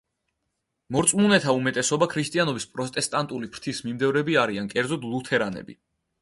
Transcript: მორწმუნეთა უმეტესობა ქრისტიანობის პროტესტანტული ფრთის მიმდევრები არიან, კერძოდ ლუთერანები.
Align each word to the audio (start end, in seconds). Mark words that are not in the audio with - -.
მორწმუნეთა 0.95 1.53
უმეტესობა 1.57 2.07
ქრისტიანობის 2.13 2.65
პროტესტანტული 2.77 3.51
ფრთის 3.59 3.83
მიმდევრები 3.89 4.39
არიან, 4.47 4.73
კერძოდ 4.73 5.07
ლუთერანები. 5.13 5.79